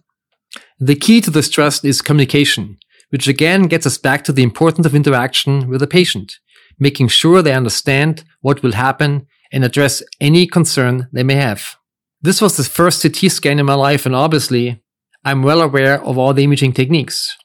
The 0.78 0.95
key 0.95 1.23
to 1.23 1.31
this 1.31 1.49
trust 1.49 1.83
is 1.83 2.02
communication, 2.02 2.76
which 3.09 3.28
again 3.28 3.62
gets 3.62 3.87
us 3.87 3.97
back 3.97 4.25
to 4.25 4.33
the 4.33 4.42
importance 4.42 4.85
of 4.85 4.95
interaction 4.95 5.69
with 5.69 5.81
the 5.81 5.87
patient, 5.87 6.38
making 6.78 7.09
sure 7.09 7.40
they 7.40 7.54
understand 7.54 8.25
what 8.42 8.62
will 8.62 8.73
happen 8.73 9.26
and 9.50 9.64
address 9.64 10.02
any 10.21 10.47
concern 10.47 11.09
they 11.12 11.23
may 11.23 11.37
have. 11.37 11.76
This 12.25 12.41
was 12.41 12.57
the 12.57 12.62
first 12.62 13.02
CT 13.02 13.33
scan 13.33 13.59
in 13.59 13.67
my 13.67 13.75
life, 13.75 14.07
and 14.07 14.14
obviously, 14.14 14.81
I'm 15.25 15.43
well 15.43 15.61
aware 15.61 16.00
of 16.00 16.17
all 16.17 16.33
the 16.33 16.45
imaging 16.45 16.73
techniques. 16.73 17.37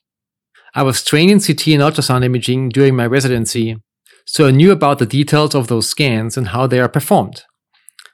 I 0.76 0.84
was 0.84 1.04
trained 1.04 1.32
in 1.32 1.40
CT 1.40 1.70
and 1.70 1.82
ultrasound 1.82 2.24
imaging 2.24 2.70
during 2.70 2.96
my 2.96 3.08
residency, 3.08 3.78
so 4.26 4.46
I 4.46 4.52
knew 4.52 4.72
about 4.72 5.00
the 5.00 5.08
details 5.08 5.56
of 5.56 5.68
those 5.68 5.90
scans 5.90 6.38
and 6.38 6.50
how 6.50 6.68
they 6.68 6.80
are 6.80 6.88
performed. 6.88 7.44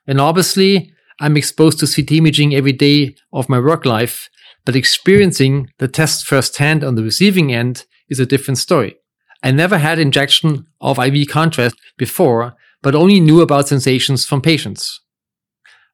And 0.08 0.22
obviously, 0.22 0.94
I'm 1.20 1.36
exposed 1.36 1.80
to 1.80 1.86
CT 1.86 2.14
imaging 2.14 2.56
every 2.56 2.72
day 2.72 3.16
of 3.34 3.50
my 3.50 3.60
work 3.60 3.86
life, 3.86 4.30
but 4.64 4.78
experiencing 4.78 5.70
the 5.80 5.90
test 5.90 6.26
firsthand 6.26 6.82
on 6.82 6.96
the 6.96 7.04
receiving 7.04 7.54
end 7.54 7.84
is 8.08 8.22
a 8.22 8.26
different 8.26 8.58
story. 8.58 8.96
I 9.44 9.52
never 9.52 9.80
had 9.80 10.00
injection 10.00 10.66
of 10.80 10.98
IV 10.98 11.28
contrast 11.28 11.76
before, 11.98 12.56
but 12.82 12.96
only 12.96 13.20
knew 13.20 13.42
about 13.42 13.68
sensations 13.68 14.26
from 14.26 14.42
patients. 14.42 15.02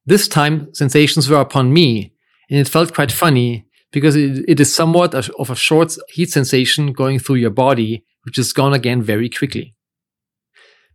This 0.09 0.27
time, 0.27 0.73
sensations 0.73 1.29
were 1.29 1.39
upon 1.39 1.71
me, 1.71 2.15
and 2.49 2.59
it 2.59 2.67
felt 2.67 2.95
quite 2.95 3.11
funny 3.11 3.67
because 3.91 4.15
it, 4.15 4.43
it 4.47 4.59
is 4.59 4.73
somewhat 4.73 5.13
of 5.13 5.51
a 5.51 5.55
short 5.55 5.95
heat 6.09 6.31
sensation 6.31 6.93
going 6.93 7.19
through 7.19 7.35
your 7.35 7.51
body, 7.51 8.03
which 8.23 8.39
is 8.39 8.51
gone 8.51 8.73
again 8.73 9.03
very 9.03 9.29
quickly. 9.29 9.75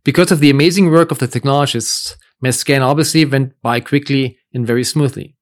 Because 0.03 0.33
of 0.33 0.41
the 0.41 0.49
amazing 0.49 0.91
work 0.91 1.11
of 1.11 1.19
the 1.19 1.29
technologists, 1.29 2.17
my 2.41 2.49
scan 2.49 2.81
obviously 2.81 3.23
went 3.23 3.53
by 3.61 3.79
quickly 3.79 4.37
and 4.53 4.67
very 4.67 4.83
smoothly. 4.83 5.37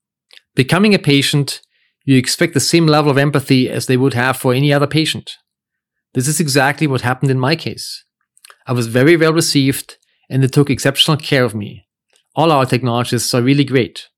Becoming 0.53 0.93
a 0.93 0.99
patient 0.99 1.61
you 2.05 2.15
expect 2.15 2.53
the 2.53 2.59
same 2.59 2.85
level 2.85 3.09
of 3.09 3.17
empathy 3.17 3.71
as 3.71 3.87
they 3.87 3.97
would 3.97 4.13
have 4.13 4.37
for 4.37 4.53
any 4.53 4.71
other 4.71 4.85
patient. 4.85 5.37
This 6.13 6.27
is 6.27 6.39
exactly 6.39 6.85
what 6.85 7.01
happened 7.01 7.31
in 7.31 7.39
my 7.39 7.55
case. 7.55 8.05
I 8.67 8.73
was 8.73 8.85
very 8.85 9.17
well 9.17 9.33
received 9.33 9.97
and 10.29 10.43
they 10.43 10.47
took 10.47 10.69
exceptional 10.69 11.17
care 11.17 11.43
of 11.43 11.55
me. 11.55 11.82
All 12.35 12.51
our 12.51 12.65
technologists 12.65 13.33
are 13.33 13.41
really 13.41 13.63
great. 13.63 14.09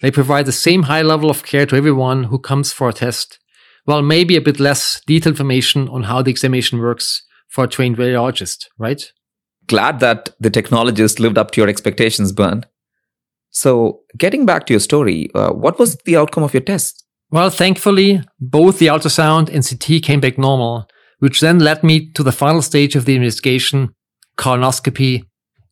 They 0.00 0.10
provide 0.10 0.46
the 0.46 0.52
same 0.52 0.84
high 0.84 1.02
level 1.02 1.28
of 1.28 1.44
care 1.44 1.66
to 1.66 1.76
everyone 1.76 2.24
who 2.24 2.38
comes 2.38 2.72
for 2.72 2.88
a 2.88 2.92
test, 2.92 3.38
while 3.84 4.02
maybe 4.02 4.36
a 4.36 4.40
bit 4.40 4.60
less 4.60 5.00
detailed 5.06 5.34
information 5.34 5.88
on 5.88 6.04
how 6.04 6.22
the 6.22 6.30
examination 6.30 6.78
works 6.78 7.22
for 7.48 7.64
a 7.64 7.68
trained 7.68 7.96
radiologist, 7.96 8.66
right? 8.78 9.12
Glad 9.66 10.00
that 10.00 10.30
the 10.38 10.50
technologist 10.50 11.18
lived 11.18 11.36
up 11.36 11.50
to 11.52 11.60
your 11.60 11.68
expectations, 11.68 12.32
Bernd. 12.32 12.66
So, 13.50 14.02
getting 14.16 14.46
back 14.46 14.66
to 14.66 14.72
your 14.72 14.80
story, 14.80 15.30
uh, 15.34 15.52
what 15.52 15.78
was 15.78 15.96
the 16.04 16.16
outcome 16.16 16.44
of 16.44 16.54
your 16.54 16.62
test? 16.62 17.04
Well, 17.30 17.50
thankfully, 17.50 18.22
both 18.38 18.78
the 18.78 18.86
ultrasound 18.86 19.48
and 19.48 19.66
CT 19.66 20.02
came 20.02 20.20
back 20.20 20.38
normal, 20.38 20.86
which 21.18 21.40
then 21.40 21.58
led 21.58 21.82
me 21.82 22.10
to 22.12 22.22
the 22.22 22.32
final 22.32 22.62
stage 22.62 22.94
of 22.94 23.04
the 23.04 23.16
investigation, 23.16 23.94
colonoscopy 24.38 25.24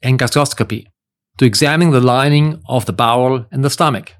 and 0.02 0.18
gastroscopy, 0.18 0.86
to 1.38 1.44
examine 1.44 1.90
the 1.90 2.00
lining 2.00 2.60
of 2.68 2.86
the 2.86 2.92
bowel 2.92 3.46
and 3.50 3.64
the 3.64 3.70
stomach. 3.70 4.14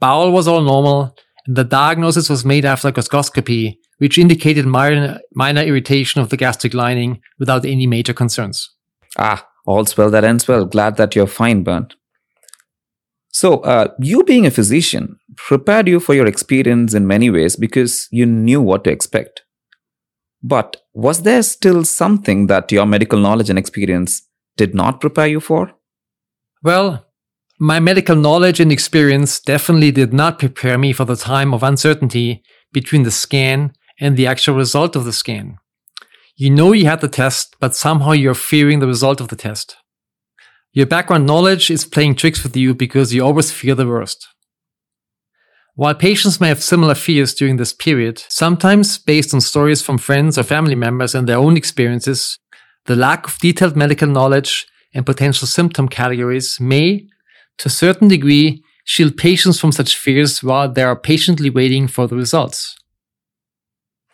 Bowel 0.00 0.32
was 0.32 0.48
all 0.48 0.62
normal, 0.62 1.14
and 1.46 1.56
the 1.56 1.64
diagnosis 1.64 2.28
was 2.28 2.44
made 2.44 2.64
after 2.64 2.90
gastroscopy, 2.90 3.76
which 3.98 4.18
indicated 4.18 4.66
minor, 4.66 5.20
minor 5.34 5.62
irritation 5.62 6.20
of 6.20 6.30
the 6.30 6.36
gastric 6.36 6.74
lining 6.74 7.20
without 7.38 7.64
any 7.64 7.86
major 7.86 8.14
concerns. 8.14 8.68
Ah, 9.18 9.46
all's 9.66 9.96
well 9.96 10.10
that 10.10 10.24
ends 10.24 10.48
well. 10.48 10.64
Glad 10.64 10.96
that 10.96 11.14
you're 11.14 11.26
fine, 11.26 11.62
Bernd. 11.62 11.94
So, 13.32 13.58
uh, 13.58 13.88
you 14.00 14.24
being 14.24 14.46
a 14.46 14.50
physician 14.50 15.18
prepared 15.36 15.86
you 15.86 16.00
for 16.00 16.14
your 16.14 16.26
experience 16.26 16.94
in 16.94 17.06
many 17.06 17.30
ways 17.30 17.56
because 17.56 18.08
you 18.10 18.26
knew 18.26 18.60
what 18.60 18.84
to 18.84 18.90
expect. 18.90 19.42
But 20.42 20.78
was 20.94 21.22
there 21.22 21.42
still 21.42 21.84
something 21.84 22.46
that 22.48 22.72
your 22.72 22.86
medical 22.86 23.20
knowledge 23.20 23.50
and 23.50 23.58
experience 23.58 24.22
did 24.56 24.74
not 24.74 25.00
prepare 25.00 25.26
you 25.26 25.40
for? 25.40 25.72
Well, 26.62 27.06
my 27.58 27.80
medical 27.80 28.16
knowledge 28.16 28.60
and 28.60 28.70
experience 28.70 29.40
definitely 29.40 29.90
did 29.90 30.12
not 30.12 30.38
prepare 30.38 30.76
me 30.76 30.92
for 30.92 31.04
the 31.04 31.16
time 31.16 31.54
of 31.54 31.62
uncertainty 31.62 32.42
between 32.72 33.02
the 33.02 33.10
scan 33.10 33.72
and 33.98 34.16
the 34.16 34.26
actual 34.26 34.56
result 34.56 34.96
of 34.96 35.04
the 35.04 35.12
scan. 35.12 35.56
You 36.36 36.50
know 36.50 36.72
you 36.72 36.86
had 36.86 37.00
the 37.00 37.08
test, 37.08 37.56
but 37.60 37.74
somehow 37.74 38.12
you're 38.12 38.34
fearing 38.34 38.80
the 38.80 38.86
result 38.86 39.20
of 39.20 39.28
the 39.28 39.36
test. 39.36 39.76
Your 40.72 40.86
background 40.86 41.26
knowledge 41.26 41.70
is 41.70 41.84
playing 41.84 42.14
tricks 42.14 42.42
with 42.42 42.56
you 42.56 42.74
because 42.74 43.12
you 43.12 43.24
always 43.24 43.50
fear 43.50 43.74
the 43.74 43.86
worst. 43.86 44.26
While 45.74 45.94
patients 45.94 46.40
may 46.40 46.48
have 46.48 46.62
similar 46.62 46.94
fears 46.94 47.34
during 47.34 47.56
this 47.56 47.72
period, 47.72 48.22
sometimes 48.28 48.98
based 48.98 49.32
on 49.32 49.40
stories 49.40 49.82
from 49.82 49.98
friends 49.98 50.38
or 50.38 50.42
family 50.42 50.74
members 50.74 51.14
and 51.14 51.28
their 51.28 51.38
own 51.38 51.56
experiences, 51.56 52.38
the 52.86 52.96
lack 52.96 53.26
of 53.26 53.38
detailed 53.38 53.76
medical 53.76 54.08
knowledge 54.08 54.66
and 54.94 55.06
potential 55.06 55.46
symptom 55.46 55.88
categories 55.88 56.58
may, 56.60 57.06
to 57.58 57.68
a 57.68 57.70
certain 57.70 58.08
degree, 58.08 58.62
shield 58.84 59.16
patients 59.16 59.60
from 59.60 59.72
such 59.72 59.96
fears 59.96 60.42
while 60.42 60.70
they 60.70 60.82
are 60.82 60.96
patiently 60.96 61.50
waiting 61.50 61.86
for 61.86 62.06
the 62.06 62.16
results. 62.16 62.76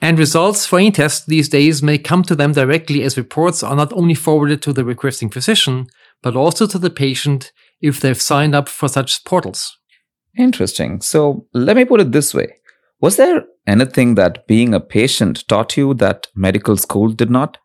And 0.00 0.18
results 0.18 0.66
for 0.66 0.78
any 0.78 0.90
test 0.90 1.26
these 1.26 1.48
days 1.48 1.82
may 1.82 1.96
come 1.96 2.22
to 2.24 2.34
them 2.34 2.52
directly 2.52 3.02
as 3.02 3.16
reports 3.16 3.62
are 3.62 3.74
not 3.74 3.92
only 3.94 4.14
forwarded 4.14 4.60
to 4.62 4.72
the 4.72 4.84
requesting 4.84 5.30
physician, 5.30 5.86
but 6.22 6.36
also 6.36 6.66
to 6.66 6.78
the 6.78 6.90
patient 6.90 7.52
if 7.80 8.00
they've 8.00 8.20
signed 8.20 8.54
up 8.54 8.68
for 8.68 8.88
such 8.88 9.24
portals. 9.24 9.78
Interesting. 10.36 11.00
So 11.00 11.46
let 11.54 11.76
me 11.76 11.84
put 11.84 12.00
it 12.00 12.12
this 12.12 12.34
way 12.34 12.58
Was 13.00 13.16
there 13.16 13.44
anything 13.66 14.16
that 14.16 14.46
being 14.46 14.74
a 14.74 14.80
patient 14.80 15.48
taught 15.48 15.76
you 15.76 15.94
that 15.94 16.26
medical 16.34 16.76
school 16.76 17.08
did 17.08 17.30
not? 17.30 17.58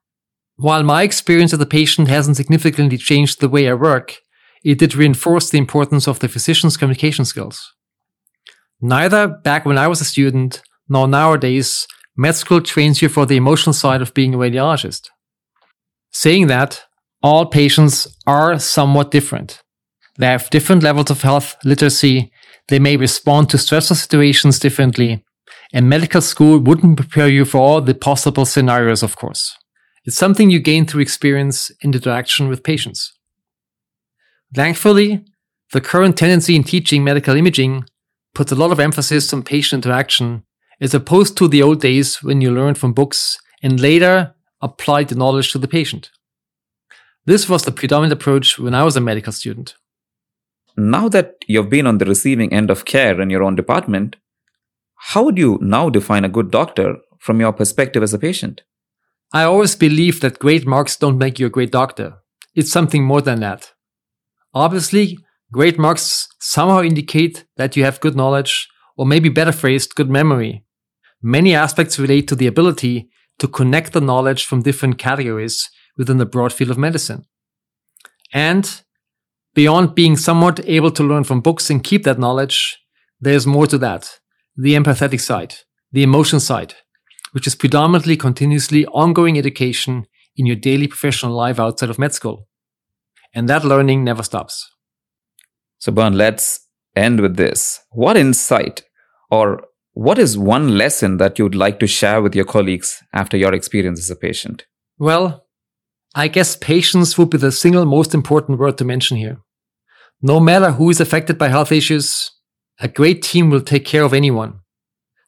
While 0.61 0.83
my 0.83 1.01
experience 1.01 1.53
as 1.53 1.59
a 1.59 1.65
patient 1.65 2.07
hasn't 2.07 2.37
significantly 2.37 2.99
changed 2.99 3.39
the 3.39 3.49
way 3.49 3.67
I 3.67 3.73
work, 3.73 4.17
it 4.63 4.77
did 4.77 4.93
reinforce 4.93 5.49
the 5.49 5.57
importance 5.57 6.07
of 6.07 6.19
the 6.19 6.27
physician's 6.27 6.77
communication 6.77 7.25
skills. 7.25 7.73
Neither 8.79 9.27
back 9.27 9.65
when 9.65 9.79
I 9.79 9.87
was 9.87 10.01
a 10.01 10.05
student 10.05 10.61
nor 10.87 11.07
nowadays, 11.07 11.87
med 12.15 12.35
school 12.35 12.61
trains 12.61 13.01
you 13.01 13.09
for 13.09 13.25
the 13.25 13.37
emotional 13.37 13.73
side 13.73 14.03
of 14.03 14.13
being 14.13 14.35
a 14.35 14.37
radiologist. 14.37 15.09
Saying 16.11 16.45
that, 16.47 16.83
all 17.23 17.47
patients 17.47 18.15
are 18.27 18.59
somewhat 18.59 19.09
different. 19.09 19.63
They 20.19 20.27
have 20.27 20.51
different 20.51 20.83
levels 20.83 21.09
of 21.09 21.23
health 21.23 21.55
literacy. 21.65 22.31
They 22.67 22.77
may 22.77 22.97
respond 22.97 23.49
to 23.49 23.57
stressful 23.57 23.95
situations 23.95 24.59
differently. 24.59 25.25
And 25.73 25.89
medical 25.89 26.21
school 26.21 26.59
wouldn't 26.59 26.97
prepare 26.97 27.29
you 27.29 27.45
for 27.45 27.57
all 27.57 27.81
the 27.81 27.95
possible 27.95 28.45
scenarios, 28.45 29.01
of 29.01 29.15
course. 29.15 29.57
It's 30.03 30.17
something 30.17 30.49
you 30.49 30.59
gain 30.59 30.85
through 30.85 31.01
experience 31.01 31.69
in 31.81 31.93
interaction 31.93 32.47
with 32.47 32.63
patients. 32.63 33.13
Thankfully, 34.53 35.23
the 35.71 35.81
current 35.81 36.17
tendency 36.17 36.55
in 36.55 36.63
teaching 36.63 37.03
medical 37.03 37.35
imaging 37.35 37.85
puts 38.33 38.51
a 38.51 38.55
lot 38.55 38.71
of 38.71 38.79
emphasis 38.79 39.31
on 39.31 39.43
patient 39.43 39.85
interaction 39.85 40.43
as 40.79 40.93
opposed 40.95 41.37
to 41.37 41.47
the 41.47 41.61
old 41.61 41.79
days 41.79 42.23
when 42.23 42.41
you 42.41 42.51
learned 42.51 42.77
from 42.77 42.93
books 42.93 43.37
and 43.61 43.79
later 43.79 44.33
applied 44.61 45.09
the 45.09 45.15
knowledge 45.15 45.51
to 45.51 45.59
the 45.59 45.67
patient. 45.67 46.09
This 47.25 47.47
was 47.47 47.63
the 47.63 47.71
predominant 47.71 48.13
approach 48.13 48.57
when 48.57 48.73
I 48.73 48.83
was 48.83 48.97
a 48.97 49.01
medical 49.01 49.31
student. 49.31 49.75
Now 50.75 51.09
that 51.09 51.35
you've 51.47 51.69
been 51.69 51.85
on 51.85 51.99
the 51.99 52.05
receiving 52.05 52.51
end 52.51 52.71
of 52.71 52.85
care 52.85 53.21
in 53.21 53.29
your 53.29 53.43
own 53.43 53.55
department, 53.55 54.15
how 54.95 55.23
would 55.23 55.37
you 55.37 55.59
now 55.61 55.89
define 55.89 56.25
a 56.25 56.29
good 56.29 56.49
doctor 56.49 56.97
from 57.19 57.39
your 57.39 57.53
perspective 57.53 58.01
as 58.01 58.13
a 58.13 58.19
patient? 58.19 58.63
I 59.33 59.43
always 59.43 59.75
believe 59.75 60.19
that 60.21 60.39
great 60.39 60.67
marks 60.67 60.97
don't 60.97 61.17
make 61.17 61.39
you 61.39 61.45
a 61.45 61.49
great 61.49 61.71
doctor. 61.71 62.15
It's 62.53 62.71
something 62.71 63.03
more 63.03 63.21
than 63.21 63.39
that. 63.39 63.71
Obviously, 64.53 65.17
great 65.53 65.79
marks 65.79 66.27
somehow 66.41 66.81
indicate 66.81 67.45
that 67.55 67.77
you 67.77 67.85
have 67.85 68.01
good 68.01 68.15
knowledge, 68.15 68.67
or 68.97 69.05
maybe 69.05 69.29
better 69.29 69.53
phrased, 69.53 69.95
good 69.95 70.09
memory. 70.09 70.65
Many 71.21 71.55
aspects 71.55 71.97
relate 71.97 72.27
to 72.27 72.35
the 72.35 72.47
ability 72.47 73.09
to 73.39 73.47
connect 73.47 73.93
the 73.93 74.01
knowledge 74.01 74.45
from 74.45 74.63
different 74.63 74.97
categories 74.97 75.69
within 75.97 76.17
the 76.17 76.25
broad 76.25 76.51
field 76.51 76.71
of 76.71 76.77
medicine. 76.77 77.25
And 78.33 78.81
beyond 79.53 79.95
being 79.95 80.17
somewhat 80.17 80.59
able 80.67 80.91
to 80.91 81.03
learn 81.03 81.23
from 81.23 81.41
books 81.41 81.69
and 81.69 81.83
keep 81.83 82.03
that 82.03 82.19
knowledge, 82.19 82.79
there's 83.19 83.47
more 83.47 83.67
to 83.67 83.77
that. 83.77 84.19
The 84.57 84.73
empathetic 84.73 85.21
side, 85.21 85.55
the 85.91 86.03
emotion 86.03 86.39
side, 86.39 86.75
which 87.31 87.47
is 87.47 87.55
predominantly 87.55 88.17
continuously 88.17 88.85
ongoing 88.87 89.37
education 89.37 90.05
in 90.35 90.45
your 90.45 90.55
daily 90.55 90.87
professional 90.87 91.33
life 91.33 91.59
outside 91.59 91.89
of 91.89 91.99
med 91.99 92.13
school. 92.13 92.47
And 93.33 93.47
that 93.49 93.63
learning 93.63 94.03
never 94.03 94.23
stops. 94.23 94.69
So, 95.79 95.91
Bernd, 95.91 96.15
let's 96.15 96.67
end 96.95 97.21
with 97.21 97.37
this. 97.37 97.79
What 97.91 98.17
insight 98.17 98.83
or 99.29 99.63
what 99.93 100.17
is 100.17 100.37
one 100.37 100.77
lesson 100.77 101.17
that 101.17 101.37
you'd 101.37 101.55
like 101.55 101.79
to 101.79 101.87
share 101.87 102.21
with 102.21 102.35
your 102.35 102.45
colleagues 102.45 103.01
after 103.13 103.37
your 103.37 103.53
experience 103.53 103.99
as 103.99 104.09
a 104.09 104.15
patient? 104.15 104.65
Well, 104.97 105.47
I 106.15 106.27
guess 106.27 106.55
patience 106.55 107.17
would 107.17 107.29
be 107.29 107.37
the 107.37 107.51
single 107.51 107.85
most 107.85 108.13
important 108.13 108.59
word 108.59 108.77
to 108.77 108.85
mention 108.85 109.17
here. 109.17 109.39
No 110.21 110.39
matter 110.39 110.71
who 110.71 110.89
is 110.89 110.99
affected 110.99 111.37
by 111.37 111.49
health 111.49 111.71
issues, 111.71 112.31
a 112.79 112.87
great 112.87 113.21
team 113.21 113.49
will 113.49 113.61
take 113.61 113.85
care 113.85 114.03
of 114.03 114.13
anyone. 114.13 114.60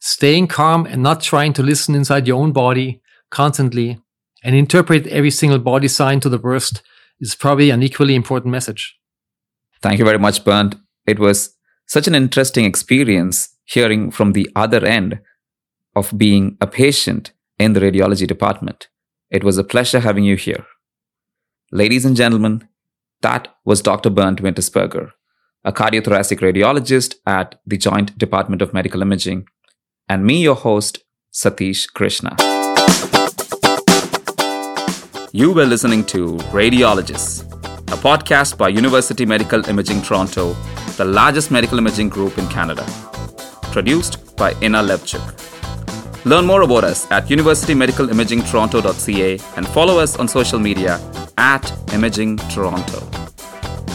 Staying 0.06 0.48
calm 0.48 0.86
and 0.86 1.02
not 1.02 1.22
trying 1.22 1.54
to 1.54 1.64
listen 1.64 1.96
inside 1.96 2.28
your 2.28 2.38
own 2.42 2.52
body 2.52 3.02
constantly 3.30 4.02
and 4.44 4.54
interpret 4.54 5.08
every 5.08 5.32
single 5.32 5.60
body 5.60 5.88
sign 5.88 6.20
to 6.20 6.28
the 6.28 6.38
worst 6.38 6.84
is 7.22 7.36
probably 7.36 7.70
an 7.70 7.82
equally 7.82 8.14
important 8.14 8.52
message. 8.52 9.00
Thank 9.82 10.00
you 10.00 10.04
very 10.04 10.20
much, 10.20 10.44
Bernd. 10.44 10.78
It 11.08 11.20
was 11.20 11.56
such 11.86 12.06
an 12.06 12.16
interesting 12.16 12.66
experience 12.66 13.56
hearing 13.64 14.12
from 14.12 14.34
the 14.34 14.50
other 14.58 14.84
end 14.84 15.22
of 15.96 16.18
being 16.18 16.58
a 16.60 16.68
patient 16.68 17.32
in 17.58 17.72
the 17.72 17.80
radiology 17.80 18.28
department. 18.28 18.90
It 19.30 19.46
was 19.46 19.58
a 19.58 19.64
pleasure 19.64 20.02
having 20.02 20.26
you 20.26 20.36
here. 20.36 20.66
Ladies 21.72 22.04
and 22.04 22.18
gentlemen, 22.18 22.68
that 23.22 23.48
was 23.64 23.82
Dr. 23.82 24.10
Bernd 24.10 24.42
Wintersperger, 24.42 25.12
a 25.64 25.72
cardiothoracic 25.72 26.40
radiologist 26.40 27.16
at 27.26 27.62
the 27.66 27.78
Joint 27.78 28.18
Department 28.18 28.62
of 28.62 28.74
Medical 28.74 29.02
Imaging, 29.02 29.48
and 30.10 30.26
me, 30.26 30.42
your 30.42 30.56
host, 30.56 31.00
Satish 31.34 31.92
Krishna. 31.94 32.36
You 35.32 35.52
were 35.52 35.66
listening 35.66 36.04
to 36.06 36.38
Radiologists, 36.52 37.44
a 37.92 37.98
podcast 37.98 38.58
by 38.58 38.70
University 38.70 39.26
Medical 39.26 39.68
Imaging 39.68 40.02
Toronto, 40.02 40.56
the 40.98 41.06
largest 41.06 41.50
medical 41.52 41.78
imaging 41.80 42.10
group 42.10 42.38
in 42.38 42.48
Canada. 42.50 42.86
Produced 43.72 44.36
by 44.38 44.54
Inna 44.62 44.84
Levchuk. 44.84 45.22
Learn 46.26 46.46
more 46.46 46.62
about 46.62 46.84
us 46.84 47.10
at 47.12 47.26
universitymedicalimagingtoronto.ca 47.28 49.40
and 49.58 49.68
follow 49.70 50.00
us 50.00 50.16
on 50.18 50.28
social 50.28 50.60
media 50.60 51.00
at 51.38 51.74
Imaging 51.94 52.38
Toronto. 52.54 53.00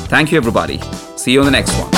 Thank 0.09 0.33
you, 0.33 0.39
everybody. 0.39 0.81
See 1.17 1.33
you 1.33 1.41
on 1.41 1.47
the 1.47 1.53
next 1.53 1.73
one. 1.79 1.98